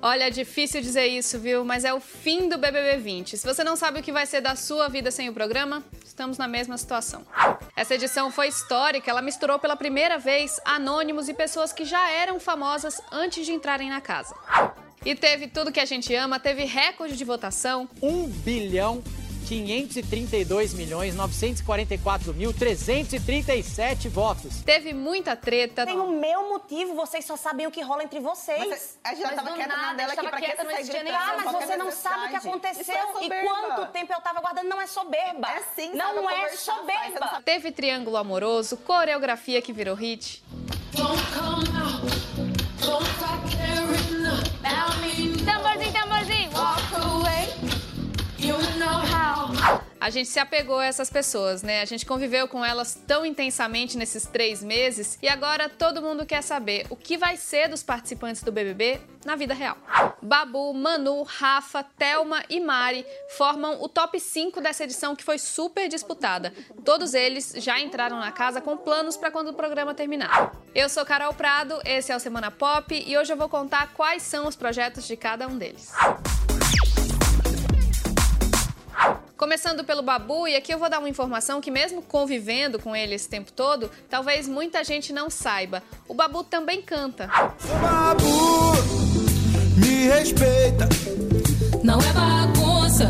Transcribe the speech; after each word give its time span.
Olha, 0.00 0.28
é 0.28 0.30
difícil 0.30 0.80
dizer 0.80 1.08
isso, 1.08 1.40
viu? 1.40 1.64
Mas 1.64 1.84
é 1.84 1.92
o 1.92 1.98
fim 1.98 2.48
do 2.48 2.56
BBB 2.56 2.98
20. 2.98 3.36
Se 3.36 3.44
você 3.44 3.64
não 3.64 3.74
sabe 3.74 3.98
o 3.98 4.02
que 4.02 4.12
vai 4.12 4.26
ser 4.26 4.40
da 4.40 4.54
sua 4.54 4.88
vida 4.88 5.10
sem 5.10 5.28
o 5.28 5.32
programa, 5.32 5.82
estamos 6.04 6.38
na 6.38 6.46
mesma 6.46 6.78
situação. 6.78 7.26
Essa 7.74 7.96
edição 7.96 8.30
foi 8.30 8.46
histórica, 8.46 9.10
ela 9.10 9.20
misturou 9.20 9.58
pela 9.58 9.74
primeira 9.74 10.16
vez 10.16 10.60
anônimos 10.64 11.28
e 11.28 11.34
pessoas 11.34 11.72
que 11.72 11.84
já 11.84 12.08
eram 12.10 12.38
famosas 12.38 13.00
antes 13.10 13.44
de 13.44 13.52
entrarem 13.52 13.90
na 13.90 14.00
casa. 14.00 14.36
E 15.04 15.16
teve 15.16 15.48
tudo 15.48 15.72
que 15.72 15.80
a 15.80 15.84
gente 15.84 16.14
ama, 16.14 16.38
teve 16.38 16.64
recorde 16.64 17.16
de 17.16 17.24
votação. 17.24 17.88
1 18.00 18.28
bilhão 18.28 19.02
532 19.48 20.74
milhões 20.74 21.14
944 21.14 22.34
mil 22.34 22.52
337 22.52 24.08
votos. 24.10 24.60
Teve 24.62 24.92
muita 24.92 25.34
treta. 25.34 25.86
Tem 25.86 25.98
o 25.98 26.10
meu 26.10 26.50
motivo, 26.50 26.94
vocês 26.94 27.24
só 27.24 27.34
sabem 27.34 27.66
o 27.66 27.70
que 27.70 27.80
rola 27.80 28.04
entre 28.04 28.20
vocês. 28.20 28.68
Mas 28.68 28.98
a 29.02 29.14
gente 29.14 29.22
já 29.22 29.32
tava 29.32 29.52
quieta 29.52 29.74
na 29.74 29.94
dela 29.94 30.12
aqui 30.12 30.28
pra 30.28 30.40
que 30.40 30.62
não 30.62 30.70
existia 30.70 31.02
nem 31.02 31.14
Ah, 31.14 31.36
mas 31.42 31.64
você 31.64 31.76
não 31.78 31.90
sabe 31.90 32.26
o 32.26 32.28
que 32.28 32.36
aconteceu 32.36 32.94
é 32.94 33.24
e 33.24 33.28
quanto 33.46 33.86
tempo 33.92 34.12
eu 34.12 34.20
tava 34.20 34.40
guardando. 34.40 34.68
Não 34.68 34.80
é 34.80 34.86
soberba. 34.86 35.48
É 35.48 35.62
sim, 35.74 35.94
Não 35.94 36.28
é 36.28 36.34
faz, 36.34 36.60
você 36.60 36.70
não 36.70 36.78
soberba. 36.78 37.28
sabe. 37.30 37.44
Teve 37.44 37.72
triângulo 37.72 38.18
amoroso, 38.18 38.76
coreografia 38.76 39.62
que 39.62 39.72
virou 39.72 39.94
hit. 39.94 40.42
Tamborzinho, 40.94 42.47
A 50.08 50.10
gente 50.10 50.30
se 50.30 50.40
apegou 50.40 50.78
a 50.78 50.86
essas 50.86 51.10
pessoas, 51.10 51.62
né? 51.62 51.82
A 51.82 51.84
gente 51.84 52.06
conviveu 52.06 52.48
com 52.48 52.64
elas 52.64 52.94
tão 53.06 53.26
intensamente 53.26 53.98
nesses 53.98 54.24
três 54.24 54.64
meses 54.64 55.18
e 55.20 55.28
agora 55.28 55.68
todo 55.68 56.00
mundo 56.00 56.24
quer 56.24 56.40
saber 56.40 56.86
o 56.88 56.96
que 56.96 57.18
vai 57.18 57.36
ser 57.36 57.68
dos 57.68 57.82
participantes 57.82 58.42
do 58.42 58.50
BBB 58.50 59.02
na 59.26 59.36
vida 59.36 59.52
real. 59.52 59.76
Babu, 60.22 60.72
Manu, 60.72 61.24
Rafa, 61.24 61.82
Thelma 61.82 62.42
e 62.48 62.58
Mari 62.58 63.04
formam 63.36 63.82
o 63.82 63.86
top 63.86 64.18
5 64.18 64.62
dessa 64.62 64.84
edição 64.84 65.14
que 65.14 65.22
foi 65.22 65.36
super 65.36 65.90
disputada. 65.90 66.54
Todos 66.86 67.12
eles 67.12 67.52
já 67.58 67.78
entraram 67.78 68.18
na 68.18 68.32
casa 68.32 68.62
com 68.62 68.78
planos 68.78 69.14
para 69.14 69.30
quando 69.30 69.48
o 69.48 69.54
programa 69.54 69.92
terminar. 69.92 70.52
Eu 70.74 70.88
sou 70.88 71.04
Carol 71.04 71.34
Prado, 71.34 71.82
esse 71.84 72.10
é 72.10 72.16
o 72.16 72.20
Semana 72.20 72.50
Pop 72.50 72.94
e 72.94 73.18
hoje 73.18 73.30
eu 73.30 73.36
vou 73.36 73.50
contar 73.50 73.92
quais 73.92 74.22
são 74.22 74.48
os 74.48 74.56
projetos 74.56 75.06
de 75.06 75.18
cada 75.18 75.46
um 75.46 75.58
deles. 75.58 75.92
Começando 79.38 79.84
pelo 79.84 80.02
Babu, 80.02 80.48
e 80.48 80.56
aqui 80.56 80.74
eu 80.74 80.78
vou 80.80 80.90
dar 80.90 80.98
uma 80.98 81.08
informação 81.08 81.60
que, 81.60 81.70
mesmo 81.70 82.02
convivendo 82.02 82.80
com 82.80 82.94
ele 82.94 83.14
esse 83.14 83.28
tempo 83.28 83.52
todo, 83.52 83.88
talvez 84.10 84.48
muita 84.48 84.82
gente 84.82 85.12
não 85.12 85.30
saiba. 85.30 85.80
O 86.08 86.12
Babu 86.12 86.42
também 86.42 86.82
canta. 86.82 87.28
Babu, 87.80 88.72
me 89.76 90.08
respeita. 90.08 90.88
Não 91.84 92.00
é 92.00 92.12
bagunça. 92.12 93.08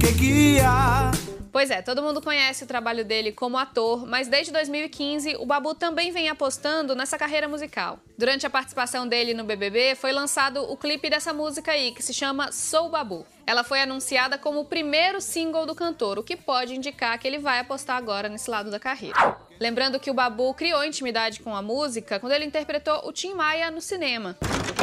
Que 0.00 0.12
que 0.18 0.60
há? 0.60 1.12
Pois 1.52 1.70
é, 1.70 1.82
todo 1.82 2.02
mundo 2.02 2.20
conhece 2.20 2.64
o 2.64 2.66
trabalho 2.66 3.04
dele 3.04 3.30
como 3.30 3.58
ator, 3.58 4.04
mas 4.04 4.26
desde 4.26 4.50
2015 4.50 5.36
o 5.36 5.46
Babu 5.46 5.74
também 5.74 6.10
vem 6.10 6.30
apostando 6.30 6.96
nessa 6.96 7.16
carreira 7.16 7.46
musical. 7.46 8.00
Durante 8.18 8.46
a 8.46 8.50
participação 8.50 9.06
dele 9.06 9.34
no 9.34 9.44
BBB, 9.44 9.94
foi 9.94 10.12
lançado 10.12 10.62
o 10.62 10.76
clipe 10.76 11.08
dessa 11.08 11.32
música 11.32 11.70
aí, 11.70 11.92
que 11.92 12.02
se 12.02 12.12
chama 12.12 12.50
Sou 12.50 12.88
Babu. 12.88 13.24
Ela 13.46 13.64
foi 13.64 13.80
anunciada 13.80 14.38
como 14.38 14.60
o 14.60 14.64
primeiro 14.64 15.20
single 15.20 15.66
do 15.66 15.74
cantor, 15.74 16.18
o 16.18 16.22
que 16.22 16.36
pode 16.36 16.74
indicar 16.74 17.18
que 17.18 17.26
ele 17.26 17.38
vai 17.38 17.58
apostar 17.58 17.96
agora 17.96 18.28
nesse 18.28 18.50
lado 18.50 18.70
da 18.70 18.78
carreira. 18.78 19.36
Lembrando 19.60 19.98
que 20.00 20.10
o 20.10 20.14
Babu 20.14 20.54
criou 20.54 20.84
intimidade 20.84 21.40
com 21.40 21.54
a 21.54 21.62
música 21.62 22.18
quando 22.18 22.32
ele 22.32 22.44
interpretou 22.44 23.06
o 23.06 23.12
Tim 23.12 23.34
Maia 23.34 23.70
no 23.70 23.80
cinema. 23.80 24.36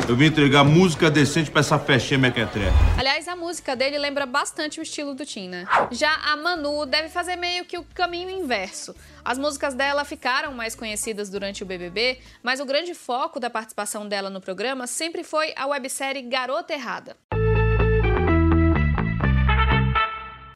Eu 0.08 0.16
vim 0.16 0.26
entregar 0.26 0.64
música 0.64 1.12
decente 1.12 1.52
pra 1.52 1.60
essa 1.60 1.78
festinha 1.78 2.18
mequetrefe. 2.18 2.76
Aliás, 2.98 3.28
a 3.28 3.36
música 3.36 3.76
dele 3.76 3.98
lembra 3.98 4.26
bastante 4.26 4.80
o 4.80 4.84
estilo 4.84 5.14
do 5.14 5.26
Tim, 5.26 5.48
né? 5.48 5.68
Já 5.92 6.14
a 6.26 6.36
Manu 6.36 6.86
deve 6.86 7.10
fazer 7.10 7.36
meio 7.36 7.64
que 7.66 7.78
o 7.78 7.84
caminho 7.94 8.30
inverso. 8.30 8.96
As 9.24 9.38
músicas 9.38 9.74
dela 9.74 10.04
ficaram 10.04 10.52
mais 10.54 10.74
conhecidas 10.74 11.30
durante 11.30 11.62
o 11.62 11.66
BBB, 11.66 12.20
mas 12.42 12.60
o 12.60 12.66
grande 12.66 12.94
foco 12.94 13.40
da 13.40 13.50
participação 13.50 14.08
dela 14.08 14.30
no 14.30 14.42
programa 14.42 14.88
sempre 14.88 15.24
foi 15.24 15.54
a 15.56 15.68
websérie 15.68 16.24
Garota 16.24 16.74
Errada. 16.74 17.16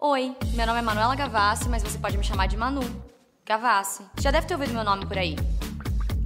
Oi, 0.05 0.35
meu 0.53 0.67
nome 0.67 0.79
é 0.79 0.81
Manuela 0.81 1.15
Gavassi, 1.15 1.69
mas 1.69 1.81
você 1.81 1.97
pode 1.97 2.17
me 2.17 2.25
chamar 2.25 2.47
de 2.47 2.57
Manu. 2.57 2.81
Gavassi. 3.45 4.03
Já 4.19 4.31
deve 4.31 4.45
ter 4.45 4.53
ouvido 4.53 4.73
meu 4.73 4.83
nome 4.83 5.05
por 5.05 5.17
aí. 5.17 5.37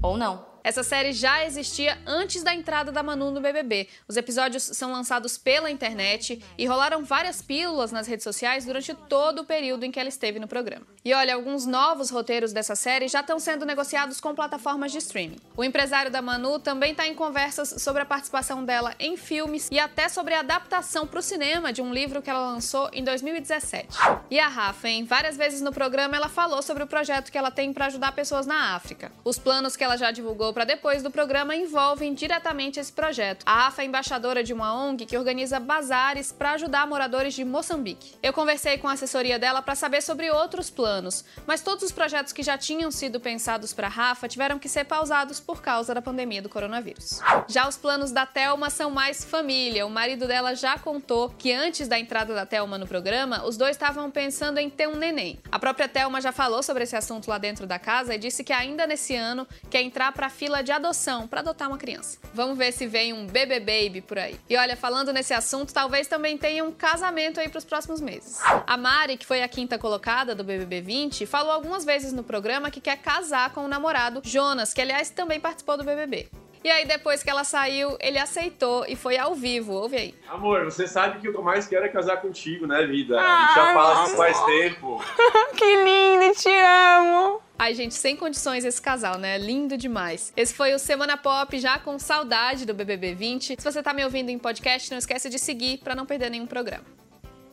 Ou 0.02 0.18
não. 0.18 0.44
Essa 0.68 0.84
série 0.84 1.14
já 1.14 1.46
existia 1.46 1.98
antes 2.06 2.44
da 2.44 2.54
entrada 2.54 2.92
da 2.92 3.02
Manu 3.02 3.32
no 3.32 3.40
BBB. 3.40 3.88
Os 4.06 4.18
episódios 4.18 4.64
são 4.64 4.92
lançados 4.92 5.38
pela 5.38 5.72
internet 5.72 6.44
e 6.58 6.66
rolaram 6.66 7.06
várias 7.06 7.42
pílulas 7.42 7.94
nas 7.94 8.06
redes 8.06 8.26
sociais 8.26 8.66
durante 8.66 8.94
todo 8.94 9.44
o 9.44 9.46
período 9.46 9.86
em 9.86 9.92
que 9.92 9.98
ela 9.98 10.10
esteve 10.10 10.40
no 10.40 10.46
programa. 10.48 10.86
E 11.06 11.14
olha, 11.14 11.36
alguns 11.36 11.66
novos 11.66 12.10
roteiros 12.10 12.52
dessa 12.52 12.76
série 12.76 13.08
já 13.08 13.22
estão 13.22 13.40
sendo 13.40 13.66
negociados 13.66 14.20
com 14.20 14.36
plataformas 14.36 14.92
de 14.92 14.98
streaming. 14.98 15.38
O 15.56 15.64
empresário 15.64 16.12
da 16.12 16.22
Manu 16.22 16.60
também 16.60 16.92
está 16.92 17.08
em 17.08 17.16
conversas 17.16 17.82
sobre 17.82 18.02
a 18.02 18.06
participação 18.06 18.66
dela 18.66 18.94
em 19.00 19.16
filmes 19.16 19.70
e 19.72 19.80
até 19.80 20.10
sobre 20.10 20.34
a 20.34 20.42
adaptação 20.42 21.08
para 21.08 21.20
o 21.22 21.24
cinema 21.24 21.72
de 21.72 21.82
um 21.82 21.94
livro 21.94 22.22
que 22.22 22.30
ela 22.30 22.52
lançou 22.52 22.90
em 22.92 23.06
2017. 23.06 23.88
E 24.30 24.38
a 24.38 24.50
Rafa, 24.50 24.90
em 24.90 25.06
várias 25.06 25.38
vezes 25.38 25.62
no 25.62 25.72
programa, 25.72 26.18
ela 26.18 26.28
falou 26.28 26.62
sobre 26.62 26.84
o 26.84 26.88
projeto 26.88 27.32
que 27.32 27.38
ela 27.38 27.52
tem 27.52 27.72
para 27.72 27.86
ajudar 27.86 28.12
pessoas 28.12 28.46
na 28.46 28.76
África. 28.76 29.14
Os 29.24 29.40
planos 29.40 29.78
que 29.78 29.84
ela 29.86 29.96
já 29.96 30.12
divulgou 30.12 30.57
para 30.58 30.66
depois 30.66 31.04
do 31.04 31.12
programa 31.12 31.56
envolvem 31.56 32.16
diretamente 32.16 32.80
esse 32.80 32.92
projeto. 32.92 33.44
A 33.46 33.66
Rafa 33.66 33.84
é 33.84 33.86
embaixadora 33.86 34.44
de 34.44 34.52
uma 34.52 34.74
ONG 34.74 35.06
que 35.06 35.16
organiza 35.16 35.60
bazares 35.60 36.32
para 36.32 36.54
ajudar 36.54 36.88
moradores 36.88 37.36
de 37.36 37.46
Moçambique. 37.46 38.16
Eu 38.24 38.34
conversei 38.34 38.80
com 38.80 38.88
a 38.88 38.94
assessoria 38.94 39.38
dela 39.38 39.62
para 39.62 39.76
saber 39.76 40.02
sobre 40.02 40.32
outros 40.32 40.72
planos, 40.72 41.24
mas 41.46 41.62
todos 41.62 41.84
os 41.84 41.92
projetos 41.92 42.34
que 42.34 42.42
já 42.42 42.58
tinham 42.58 42.90
sido 42.90 43.20
pensados 43.20 43.72
para 43.72 43.88
Rafa 43.88 44.28
tiveram 44.28 44.58
que 44.58 44.68
ser 44.68 44.86
pausados 44.86 45.40
por 45.40 45.62
causa 45.62 45.94
da 45.94 46.02
pandemia 46.02 46.42
do 46.42 46.50
coronavírus. 46.50 47.20
Já 47.48 47.68
os 47.68 47.78
planos 47.78 48.12
da 48.12 48.26
Telma 48.26 48.72
são 48.72 48.90
mais 48.90 49.24
família. 49.24 49.86
O 49.86 49.92
marido 49.92 50.26
dela 50.26 50.56
já 50.56 50.76
contou 50.80 51.30
que 51.38 51.54
antes 51.54 51.88
da 51.88 52.00
entrada 52.00 52.34
da 52.34 52.48
Telma 52.48 52.80
no 52.80 52.88
programa, 52.88 53.46
os 53.46 53.58
dois 53.58 53.76
estavam 53.76 54.10
pensando 54.10 54.58
em 54.58 54.72
ter 54.72 54.88
um 54.88 54.96
neném. 54.96 55.40
A 55.52 55.60
própria 55.60 55.88
Telma 55.88 56.20
já 56.20 56.32
falou 56.32 56.64
sobre 56.64 56.84
esse 56.84 56.96
assunto 56.96 57.28
lá 57.28 57.38
dentro 57.38 57.68
da 57.68 57.78
casa 57.78 58.16
e 58.16 58.18
disse 58.18 58.44
que 58.44 58.52
ainda 58.52 58.88
nesse 58.88 59.16
ano 59.16 59.48
quer 59.70 59.84
entrar 59.84 60.12
para 60.14 60.32
fila 60.38 60.62
de 60.62 60.72
adoção 60.72 61.28
para 61.28 61.40
adotar 61.40 61.68
uma 61.68 61.78
criança. 61.78 62.20
Vamos 62.32 62.58
ver 62.58 62.72
se 62.72 62.86
vem 62.86 63.12
um 63.12 63.26
bebê 63.26 63.60
baby 63.60 64.02
por 64.02 64.20
aí. 64.20 64.40
E 64.48 64.56
olha, 64.56 64.78
falando 64.78 65.12
nesse 65.12 65.34
assunto, 65.34 65.74
talvez 65.74 66.08
também 66.08 66.38
tenha 66.38 66.64
um 66.64 66.72
casamento 66.72 67.40
aí 67.40 67.50
para 67.50 67.58
os 67.58 67.66
próximos 67.66 68.00
meses. 68.00 68.40
A 68.68 68.78
Mari, 68.78 69.18
que 69.18 69.26
foi 69.26 69.42
a 69.42 69.48
quinta 69.48 69.80
colocada 69.80 70.36
do 70.36 70.44
BBB 70.44 70.82
20, 70.82 71.26
falou 71.26 71.52
algumas 71.52 71.84
vezes 71.84 72.14
no 72.14 72.24
programa 72.24 72.70
que 72.70 72.80
quer 72.80 72.98
casar 72.98 73.50
com 73.52 73.66
o 73.66 73.68
namorado 73.68 74.22
Jonas, 74.24 74.74
que 74.74 74.82
aliás 74.82 75.10
também 75.10 75.40
participou 75.40 75.76
do 75.76 75.84
BBB. 75.84 76.30
E 76.64 76.70
aí, 76.70 76.86
depois 76.86 77.24
que 77.24 77.30
ela 77.30 77.44
saiu, 77.44 77.98
ele 78.00 78.20
aceitou 78.20 78.84
e 78.88 78.96
foi 78.96 79.18
ao 79.18 79.34
vivo. 79.34 79.74
Ouve 79.74 79.96
aí. 79.96 80.16
Amor, 80.28 80.66
você 80.66 80.88
sabe 80.88 81.20
que 81.20 81.30
o 81.30 81.32
que 81.32 81.38
eu 81.38 81.44
mais 81.44 81.68
quero 81.68 81.86
é 81.86 81.90
casar 81.90 82.18
contigo, 82.18 82.68
né, 82.68 82.86
vida? 82.86 83.20
A 83.20 83.46
gente 83.46 83.56
já 83.56 83.74
fala 83.74 84.06
isso 84.06 84.18
faz 84.18 84.46
tempo. 84.46 85.02
Que 85.56 85.76
lindo, 85.84 86.36
te 86.36 86.50
amo. 86.50 87.42
Ai, 87.60 87.74
gente, 87.74 87.96
sem 87.96 88.16
condições 88.16 88.64
esse 88.64 88.80
casal, 88.80 89.18
né? 89.18 89.38
Lindo 89.38 89.76
demais. 89.76 90.32
Esse 90.38 90.54
foi 90.54 90.76
o 90.76 90.80
Semana 90.80 91.18
Pop, 91.18 91.58
já 91.60 91.80
com 91.80 91.98
saudade 91.98 92.66
do 92.66 92.74
BBB 92.74 93.16
20. 93.16 93.56
Se 93.58 93.64
você 93.64 93.82
tá 93.82 93.94
me 93.94 94.04
ouvindo 94.04 94.30
em 94.30 94.38
podcast, 94.38 94.92
não 94.92 94.98
esquece 94.98 95.28
de 95.30 95.40
seguir 95.40 95.80
para 95.80 95.96
não 95.96 96.06
perder 96.06 96.30
nenhum 96.30 96.46
programa. 96.46 96.86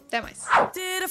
Até 0.07 0.21
mais. 0.21 0.45
Did 0.75 1.05